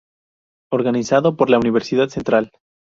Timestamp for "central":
2.07-2.51